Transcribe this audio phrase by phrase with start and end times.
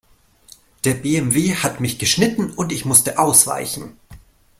[0.83, 3.99] Der BMW hat mich geschnitten und ich musste ausweichen.